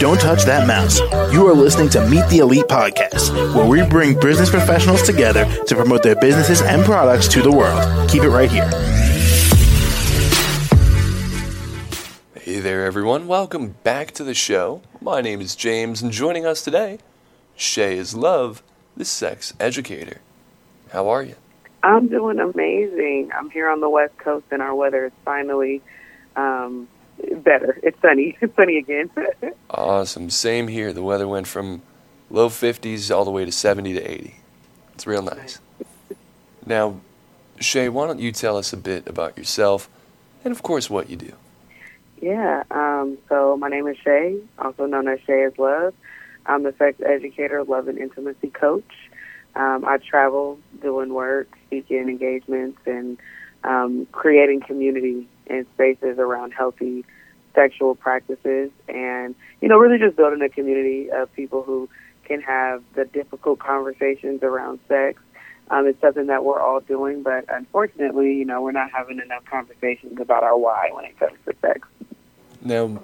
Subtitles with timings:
[0.00, 0.98] Don't touch that mouse.
[1.32, 5.76] You are listening to Meet the Elite Podcast, where we bring business professionals together to
[5.76, 8.10] promote their businesses and products to the world.
[8.10, 8.68] Keep it right here.
[12.34, 13.28] Hey there, everyone.
[13.28, 14.82] Welcome back to the show.
[15.00, 16.98] My name is James, and joining us today,
[17.56, 18.64] Shae is Love,
[18.96, 20.22] the sex educator.
[20.90, 21.36] How are you?
[21.84, 23.30] I'm doing amazing.
[23.32, 25.80] I'm here on the West Coast, and our weather is finally
[26.36, 26.88] um,
[27.36, 27.78] better.
[27.82, 28.36] It's sunny.
[28.42, 29.10] It's sunny again.
[29.70, 30.30] Awesome.
[30.30, 30.92] Same here.
[30.92, 31.82] The weather went from
[32.30, 34.34] low 50s all the way to 70 to 80.
[34.94, 35.58] It's real nice.
[36.66, 37.00] Now,
[37.58, 39.90] Shae, why don't you tell us a bit about yourself
[40.44, 41.32] and, of course, what you do?
[42.24, 42.62] yeah.
[42.70, 45.92] Um, so my name is Shae, also known as Shae is Love.
[46.46, 48.90] I'm the sex educator, love and intimacy coach.
[49.54, 53.18] Um, I travel doing work, speaking engagements, and
[53.64, 57.04] um, creating community and spaces around healthy
[57.54, 61.88] sexual practices and, you know, really just building a community of people who
[62.24, 65.20] can have the difficult conversations around sex.
[65.70, 69.44] Um, it's something that we're all doing, but unfortunately, you know, we're not having enough
[69.46, 71.88] conversations about our why when it comes to sex.
[72.60, 73.02] Now,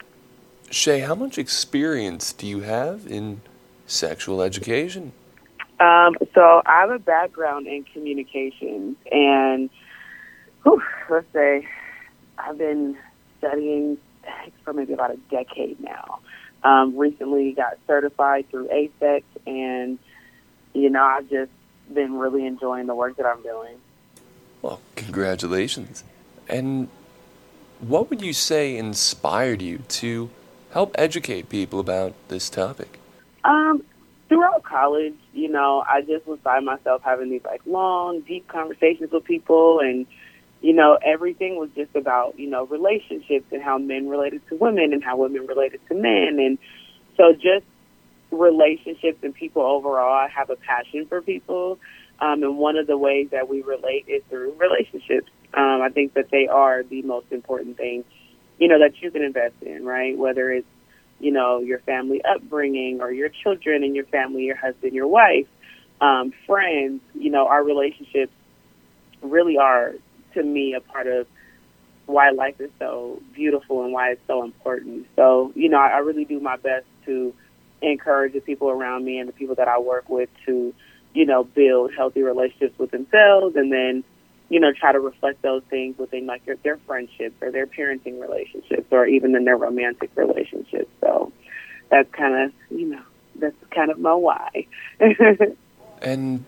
[0.70, 3.40] Shae, how much experience do you have in
[3.86, 5.12] sexual education?
[5.80, 9.70] Um, so I have a background in communications, and
[10.62, 11.66] whew, let's say
[12.38, 12.96] I've been
[13.38, 13.98] studying
[14.64, 16.20] for maybe about a decade now.
[16.62, 19.98] Um, recently got certified through AASECT, and
[20.74, 21.50] you know I've just
[21.92, 23.76] been really enjoying the work that I'm doing.
[24.62, 26.04] Well, congratulations.
[26.48, 26.88] And
[27.80, 30.28] what would you say inspired you to
[30.72, 32.98] help educate people about this topic?
[33.44, 33.82] Um,
[34.28, 39.10] throughout college, you know, I just was by myself having these like long, deep conversations
[39.12, 40.06] with people and
[40.60, 44.92] you know, everything was just about, you know, relationships and how men related to women
[44.92, 46.58] and how women related to men and
[47.16, 47.64] so just
[48.30, 51.78] relationships and people overall, I have a passion for people.
[52.20, 55.30] Um, and one of the ways that we relate is through relationships.
[55.54, 58.04] Um, I think that they are the most important thing,
[58.58, 60.16] you know, that you can invest in, right?
[60.16, 60.66] Whether it's
[61.20, 65.46] you know, your family upbringing or your children and your family, your husband, your wife,
[66.00, 68.32] um, friends, you know, our relationships
[69.22, 69.92] really are,
[70.34, 71.26] to me, a part of
[72.06, 75.06] why life is so beautiful and why it's so important.
[75.16, 77.32] So, you know, I, I really do my best to
[77.82, 80.74] encourage the people around me and the people that I work with to,
[81.14, 84.04] you know, build healthy relationships with themselves and then,
[84.48, 88.20] you know, try to reflect those things within like their, their friendships or their parenting
[88.20, 90.90] relationships or even in their romantic relationships.
[91.00, 91.32] So
[91.90, 93.02] that's kind of, you know,
[93.36, 94.66] that's kind of my why.
[96.02, 96.44] And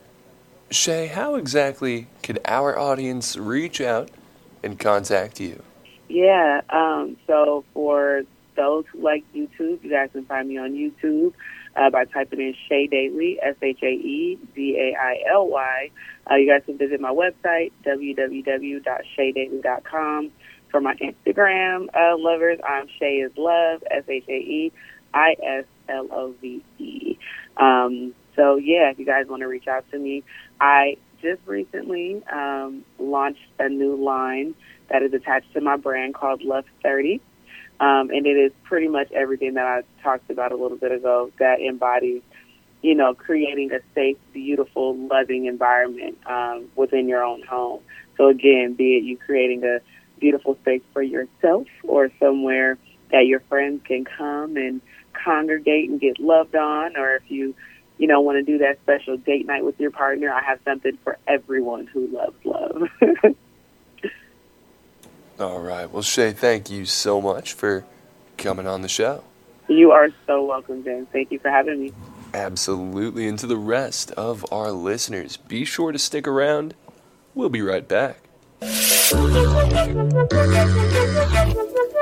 [0.72, 4.10] Shae, how exactly could our audience reach out
[4.62, 5.62] and contact you?
[6.12, 6.60] yeah.
[6.68, 8.22] Um, so for
[8.56, 11.32] those who like YouTube, you guys can find me on YouTube
[11.74, 15.90] uh, by typing in Shae Daily, S H A E D A I L Y.
[16.30, 20.30] Uh, you guys can visit my website, www.shaedaily.com.
[20.70, 24.72] For my Instagram uh, lovers, I'm Shae is Love, S H A E
[25.14, 27.18] I S L O V E.
[27.56, 30.22] Um, so, yeah, if you guys want to reach out to me,
[30.60, 34.54] I just recently um, launched a new line
[34.90, 37.20] that is attached to my brand called Love 30.
[37.80, 41.30] Um, and it is pretty much everything that I talked about a little bit ago
[41.38, 42.22] that embodies,
[42.80, 47.80] you know, creating a safe, beautiful, loving environment um, within your own home.
[48.16, 49.80] So again, be it you creating a
[50.20, 52.78] beautiful space for yourself or somewhere
[53.10, 54.80] that your friends can come and
[55.22, 57.54] congregate and get loved on, or if you,
[57.98, 60.96] you know, want to do that special date night with your partner, I have something
[61.04, 62.88] for everyone who loves love.
[65.40, 65.90] All right.
[65.90, 67.84] Well, Shae, thank you so much for
[68.38, 69.24] coming on the show.
[69.68, 71.08] you are so welcome, James.
[71.12, 71.92] Thank you for having me.
[72.34, 73.28] Absolutely.
[73.28, 76.74] And to the rest of our listeners, be sure to stick around.
[77.34, 78.18] We'll be right back.